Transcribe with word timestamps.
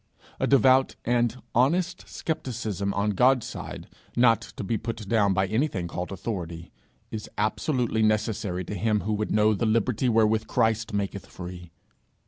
A 0.39 0.47
devout 0.47 0.95
and 1.05 1.39
honest 1.53 2.09
scepticism 2.09 2.91
on 2.95 3.11
God's 3.11 3.45
side, 3.45 3.87
not 4.17 4.41
to 4.41 4.63
be 4.63 4.75
put 4.75 5.07
down 5.07 5.35
by 5.35 5.45
anything 5.45 5.87
called 5.87 6.11
authority, 6.11 6.71
is 7.11 7.29
absolutely 7.37 8.01
necessary 8.01 8.65
to 8.65 8.73
him 8.73 9.01
who 9.01 9.13
would 9.13 9.29
know 9.29 9.53
the 9.53 9.67
liberty 9.67 10.09
wherewith 10.09 10.47
Christ 10.47 10.91
maketh 10.91 11.27
free. 11.27 11.69